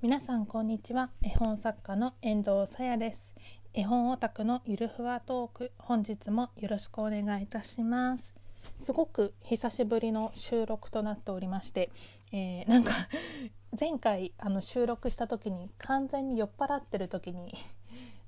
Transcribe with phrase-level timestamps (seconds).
[0.00, 1.10] 皆さんこんにちは。
[1.22, 3.34] 絵本作家の遠藤さやです。
[3.74, 8.32] 絵本オタクのゆるふわトーク本日もよろしくお願いいたします。
[8.78, 11.90] すごく久しぶりの収録となっておりまして、
[12.30, 12.92] えー、なんか
[13.78, 17.52] 前回あの収録した時に完全に酔っ払ってる時に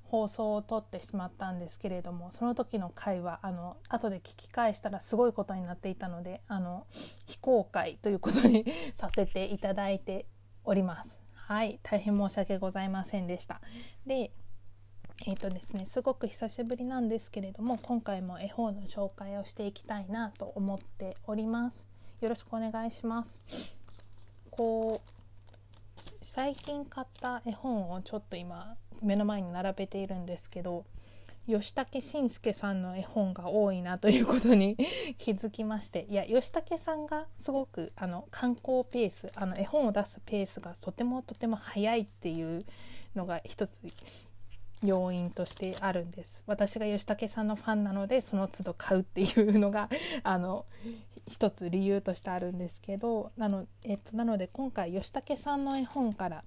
[0.02, 6.88] 放送を撮ってしまったんですけれどもその時の回はあの後で聞き返したらすごいことになっていたのであの
[7.26, 8.66] 非公開ということに
[8.98, 10.26] させていただいて
[10.64, 11.19] おります。
[11.50, 13.60] はい大変申し訳ございませんでした。
[14.06, 14.30] で
[15.26, 21.88] えーとですね、すごく久しぶりなんですけれども今回も絵本の紹介をしていきたいなと思っております。
[22.20, 23.42] よろしくお願いします。
[24.52, 30.84] こう最近買った絵本をちょっと今目の前に並べているんですけど
[31.46, 34.76] 吉武慎介さんの絵本が多いなということに
[35.18, 42.64] 気づきましていや吉武さんがすごくあの観光ペースあの絵本を出すペースがとてもとても速いっていう
[43.14, 43.80] のが一つ
[44.82, 46.42] 要因としてあるんです。
[46.46, 49.90] 私が吉武さんのファンなのでその都度買うっていうのが
[50.22, 50.64] あの
[51.28, 56.44] 一つ理由としてあるんですけどなの,、えっと、なので今回吉武さんの絵本から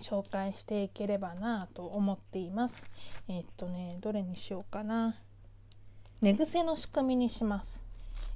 [0.00, 2.84] 紹介していければなと思っています。
[3.28, 5.14] えっとねどれにしようかな。
[6.20, 7.82] 寝癖の仕組みにします。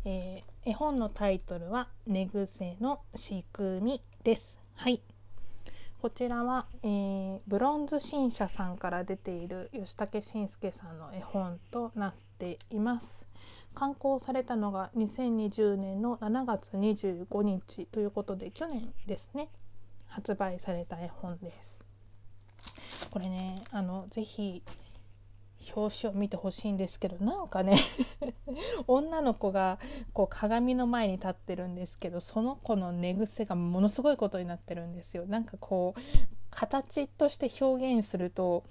[0.04, 4.60] えー、絵本のタイトルは寝癖の仕組みです。
[4.74, 5.02] はい。
[6.00, 13.26] こちらは、えー、ブロンズ新社さんから出ている吉武慎介さんの絵本となっています。
[13.74, 19.48] 刊行されたのが2020年の7月25日ということで去年ですね
[20.14, 21.84] 発売された絵本です。
[23.10, 24.62] これねあのぜひ
[25.74, 27.78] 表紙を見てほしいんですけどなんかね
[28.86, 29.80] 女の子が
[30.12, 35.26] こう鏡の前に立ってるんですけどその子の寝癖がものすごいことになってるんですよ。
[35.26, 36.00] なんかこう
[36.50, 38.62] 形として表現すると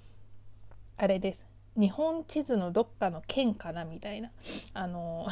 [0.96, 1.44] あれです。
[1.76, 4.30] 日本地図のどっかの県かなみたいな。
[4.72, 5.26] あの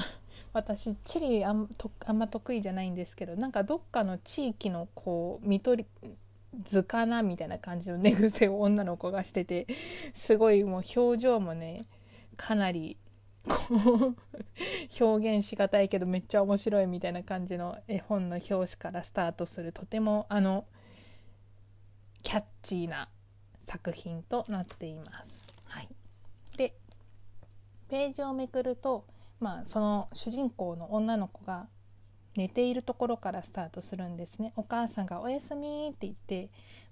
[0.53, 6.11] 私地理あんとあんま得意じゃないんですけどなんかどっかの地域のこう見取り
[6.63, 9.67] 図かなみたいな感じの寝癖を女の子がしてて
[10.13, 11.79] すごいもう表情もね
[12.37, 12.99] かなり
[13.45, 14.15] こ
[15.01, 20.67] う表現しがたいけどめっちゃ面白いみたいな感じの絵本の表紙からスタートするとてもあの
[22.23, 23.09] キャッチーな
[23.61, 25.43] 作品となっています。
[25.65, 25.89] はい、
[26.57, 26.75] で
[27.89, 29.05] ページをめくると
[29.43, 31.67] まあ、その主人公の女の子が
[32.37, 34.53] 寝ているところからスタートするんですね。
[34.55, 36.49] お母さんが「おやすみ」って言って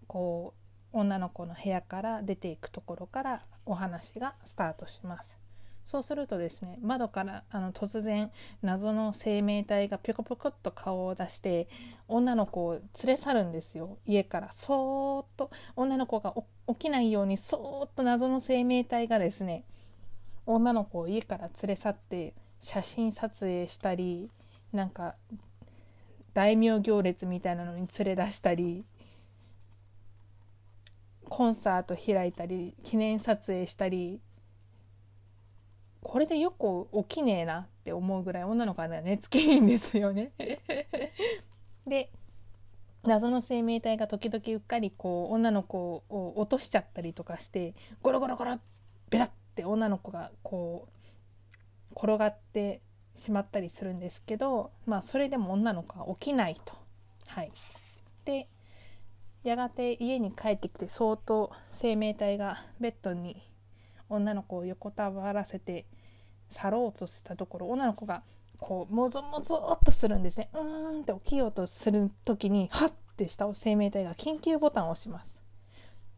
[0.08, 0.52] こ
[0.92, 5.38] う女の子の部屋から出ていくところからお話がスタートします。
[5.84, 8.30] そうするとですね窓からあの突然
[8.62, 11.68] 謎の生命体がピョコピョコっと顔を出して
[12.06, 13.98] 女の子を連れ去るんですよ。
[14.06, 14.50] 家から。
[14.50, 15.50] そーっと。
[15.76, 16.34] 女の子が
[16.66, 19.64] 起きないようにそーっと謎の生命体がですね
[20.46, 24.30] 女の子を家から連れ去って写真撮影したり
[24.72, 25.14] なんか
[26.34, 28.84] 大名行列みたいなのに連れ出したり
[31.28, 34.20] コンサート開いたり記念撮影したり
[36.02, 40.32] これでよく起きねえなって思うぐらい女の子は寝つきいいんですよね。
[41.86, 42.10] で
[43.02, 48.58] 謎の生命体が時々うっかりこう女の子を落としちゃったりとかしてゴロゴロゴロ
[49.08, 50.88] ベラッって女の子がこ
[51.90, 52.80] う転がって
[53.14, 56.74] しまったりするんですけどまあそれでも女の子は起きないと。
[57.26, 57.52] はい、
[58.24, 58.48] で
[59.44, 63.40] やがて家に帰ってきて相当生命体がベッドに
[64.08, 65.86] 女の子を横たわらせて
[66.48, 68.24] 去ろうとしたところ女の子が
[68.58, 75.40] こうもぞもぞっとするんですねうーんって起きようとする時にハッてした生命体が緊急ボタンを押します。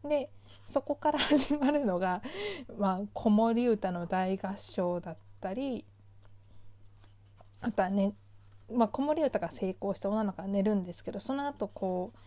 [0.03, 0.31] で
[0.73, 2.23] そこから始まるのが、
[2.77, 5.85] まあ、子守歌の大合唱だったり
[7.61, 8.13] あとはね、
[8.71, 12.17] まあ、子守歌が成功して女の子が寝るんですけどその後こう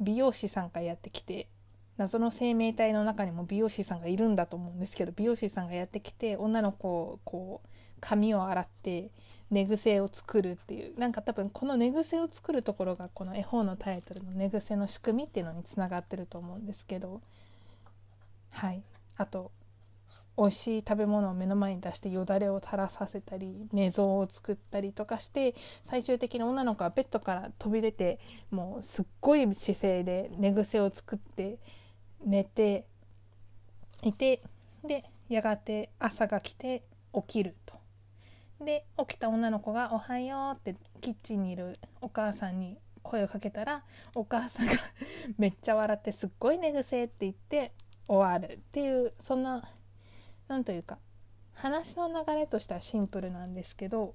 [0.00, 1.48] 美容師さんがやってきて
[1.96, 7.68] 謎の生命体の中にも美容師さんがいるんだと思うんですけど美容師さんがやってきて女の子をこう
[8.00, 9.10] 髪を洗って
[9.50, 17.22] 寝癖を作るっていうなんか多分この寝癖を作るところがこの絵本のタイトルの「寝癖の仕組み」っていうのにつながってると思うんですけど
[18.50, 18.82] はい
[19.16, 19.50] あと
[20.36, 31.58] 美味しい食べ物を目の前に出してよだれを垂らさせたり寝相を作ったりとかして最終的に女の子はベッドから飛び出てもうすっごい姿勢で寝癖を作って
[32.24, 32.86] 寝て
[34.02, 34.42] いて
[34.84, 37.77] でやがて朝が来て起きると。
[38.60, 43.84] で起きた女の子が「おはよう」ってキッチンにいるお母さんに声をかけたら
[44.14, 44.72] お母さんが
[45.38, 47.72] めっちゃ笑ってすっごい寝癖って言って
[48.06, 49.62] 終わるっていうそんな
[50.48, 50.98] 何というか
[51.54, 54.14] 話の流れとしてはシンプルなんですけど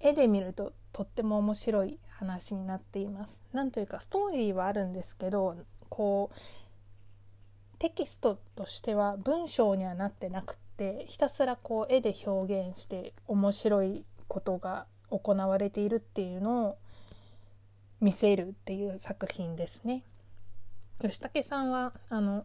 [0.00, 3.40] 絵で見るととっても面白い話になっています。
[3.52, 5.56] なんというかストーリーはあるんですけど
[5.88, 16.78] こうテキストとしては文章にはなってなくってひたすらこう絵で表現して面白いことが行われているっていうのを
[18.00, 20.02] 見せるっていう作品ですね。
[21.00, 22.44] 吉武さんはあの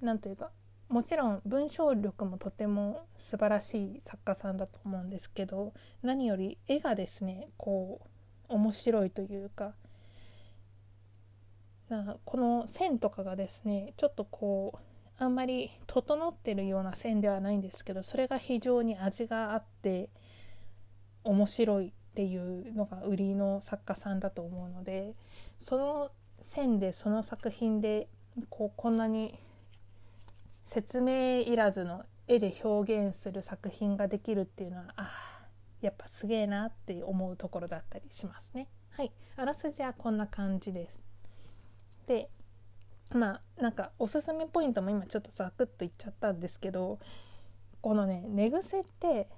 [0.00, 0.50] なんというか
[0.88, 8.00] もちろん文章力もとても素晴らしい作家さんだと思うんですけど何より絵がですねこ
[8.48, 9.74] う面白いというか
[11.88, 20.10] なこの線とかがですねちょっとこうあんまり整ってるような線ではないんですけどそれが非常に味があって
[21.24, 25.14] 面白いっていうのが売りの作家さんだと思うので
[25.58, 26.10] その
[26.40, 28.08] 線でその作品で
[28.50, 29.38] こうこんなに
[30.64, 35.10] 説明いらずの絵で表現する作品ができるっていうのはあ
[35.80, 38.68] やっぱすげえなって思うところだったりしますね。
[38.90, 41.00] はい、あらすじはこんな感じです。
[42.06, 42.30] で
[43.14, 46.98] まあなんかおすすめポイントも今ちょっとザクッと言っちゃったんですけど
[47.80, 49.28] このね寝癖って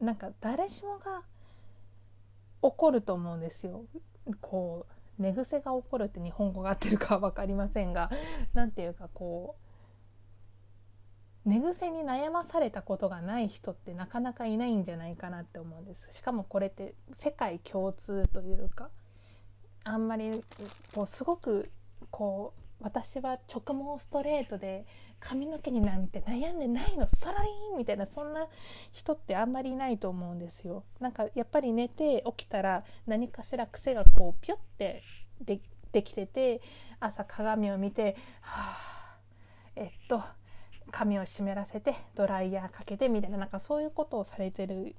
[0.00, 1.22] なんか誰しもが
[2.62, 3.84] 起こると思うんですよ。
[4.40, 4.86] こ
[5.18, 8.10] う寝癖が起こるって日本語が合ってるかは分かりませんが
[8.54, 9.56] 何ていうかこ
[11.44, 18.90] う寝癖に悩まされたことがない人ってなかなかいないんじゃないかなって思うんですしかもこれって世界共通というか
[19.84, 20.30] あんまり
[20.94, 21.70] こうすごく
[22.10, 24.86] こう私は直毛ストレートで
[25.18, 28.46] 髪の毛になんて悩んでないのサラリーンみたいなそんな
[28.92, 30.84] 人ってあんまりいないと思うんですよ。
[31.00, 35.02] なんかやっぱり寝て起きたら何かしら癖がこうピュッて
[35.40, 35.60] で
[35.90, 36.60] できてて
[37.00, 39.18] 朝鏡を見て「はあ
[39.74, 40.22] えっと
[40.90, 44.94] 髪を湿らせてドライヤーかけて」みたいななんかそういうことをされてる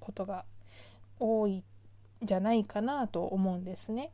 [0.00, 0.44] ことが
[1.18, 1.64] 多いん
[2.22, 4.10] じゃないかなと思うんですね。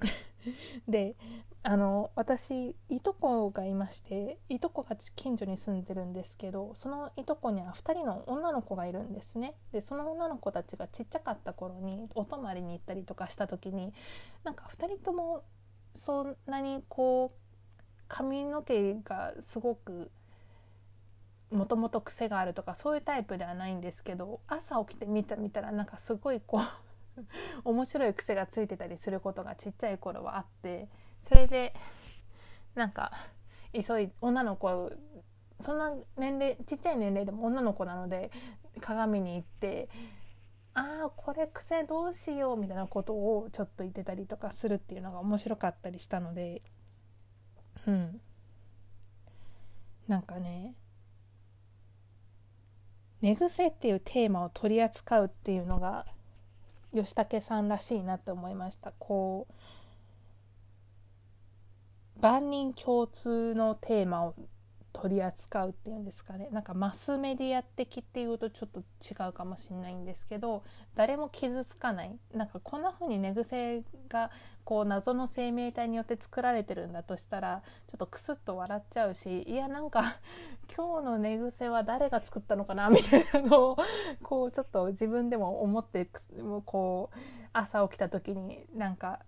[0.88, 1.14] で
[1.64, 9.54] あの私いとこがいましていとこが近所に住んでるんですけどそのいとこには2人の女の子がいるんですね。
[9.72, 13.92] でその女の子たちがちっちゃかった頃にお泊まりに行ったりとかした時に
[14.44, 15.42] なんか2人とも
[15.94, 20.10] そんなにこう髪の毛がすごく
[21.50, 26.60] もともと癖があるとかそういうタイプではないんですけど朝起きて見た見たらなんかすごいこ
[27.16, 27.20] う
[27.64, 30.88] 面白い癖がついてたりすることがちっちゃい頃はあって
[31.20, 31.74] それで
[32.74, 33.12] なんか
[33.72, 34.92] 急い女の子
[35.60, 38.30] そんな年齢ちっちゃい年齢でも女の子なので
[38.80, 39.88] 鏡に行って
[40.74, 46.62] ああこれ癖どうしようみたいなことをちょっと言ってたりとかするっていうのが面白かったりしたので
[47.86, 48.20] うん。
[50.06, 50.74] なんかね
[53.20, 56.06] 寝癖っていうテーマを取り扱うっていうのが
[56.94, 58.92] 吉武さんらしいなって思いました。
[58.98, 59.54] こう
[62.20, 64.34] 万人共通のテーマを
[64.92, 66.48] 取り扱うっていうんですかね。
[66.50, 70.64] なんかマスメディア的っていうとちょっと違うかもしれないんですけど
[70.96, 72.18] 誰も傷つかない。
[72.34, 74.32] なんかこんな風に寝癖が
[74.64, 80.16] こう謎の生命体によって作られてるんだとしたらちょっとクスッと笑っちゃうしいやなんか
[80.76, 82.90] 今日の寝癖は誰が作ったのかな？
[82.90, 83.76] みたいなのを
[84.24, 86.10] こうちょっと自分でも思って
[86.64, 87.18] こう
[87.52, 89.20] 朝起きた時になんか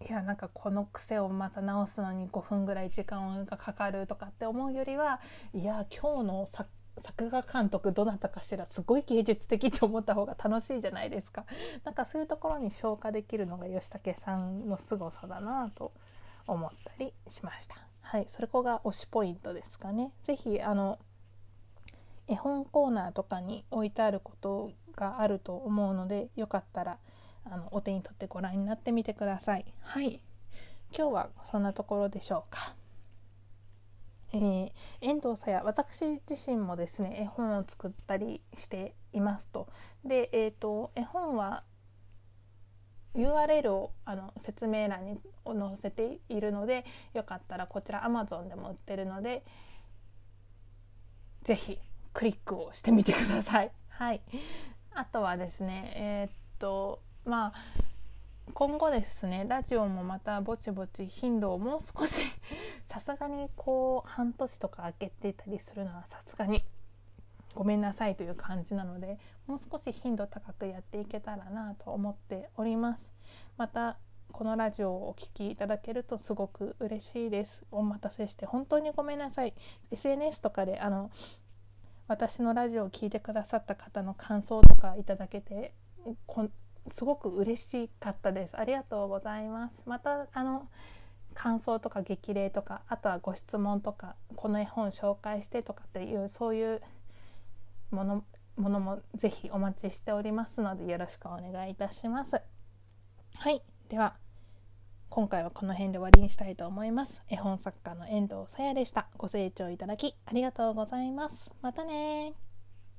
[0.00, 5.20] いやなんかこの癖をまた直すのに5分ぐらい時間がかかるとかって思うよりは
[5.52, 6.68] いや今日の作
[7.02, 11.44] 作画監督どなたかしらすごい芸術的って思った方が楽しいじゃないですか。
[11.84, 15.92] なんかそういうところに消化できるのが吉武さんの凄さだなと
[16.46, 17.76] 思ったりしました。
[18.00, 20.12] はいそれこが推しポイントですかね。
[20.22, 20.98] 是非あの
[22.26, 26.98] 絵本コーナーとかに置いてあることがあると思うのでよかったら
[27.44, 29.64] あのお手に取ってご覧になってみてください。
[29.80, 30.20] はい
[30.96, 32.74] 今日はそんなところでしょうか。
[34.32, 39.68] えー、遠藤さや私自身もですね絵本を作ったりしていますと。
[40.04, 41.62] で、えーと、絵本は
[43.14, 49.44] URL をあの説明欄に載せているのでよかったらこちら Amazon でも売ってるので
[51.42, 51.78] 是非
[52.12, 53.70] クリックをしてみてください。
[53.88, 54.20] はい、
[54.94, 57.52] あとはですねえー、っとまあ
[58.52, 62.22] 今後ですねラジオもまたぼちぼち頻度をもう少し
[62.88, 66.64] さすがにこう半年とか空けてたりするのはさすがに
[67.54, 73.14] ごめんなさいという感じなのでもう少し頻度高くやっていけたらなと思っております。
[73.56, 73.96] また
[74.32, 77.64] このラジオをお聴きいただけるとすごく嬉しいです。
[77.70, 79.54] お待たせして本当にごめんなさい。
[79.92, 81.10] SNS とかであの
[82.08, 85.72] 私のラジオを聴いてくださった方の感想とかいただけて
[86.26, 86.50] こ
[86.86, 88.58] すごく嬉しかったです。
[88.58, 89.82] ありがとうございます。
[89.86, 90.68] またあの
[91.34, 96.82] 感想とか激励とかあとはご質問とかこの絵本紹介してとかっていうそういう
[97.90, 98.24] もの
[98.56, 102.40] ものもぜひお待ちしておりますのでよろしくお願いいたします。
[103.36, 103.62] はい。
[103.88, 104.16] では
[105.10, 107.22] 今回はこの辺で終わりにしたいと思います。
[107.28, 109.08] 絵本作家の遠藤さやでした。
[109.16, 111.52] ご清聴いただきありがとうございます。
[111.62, 112.34] またね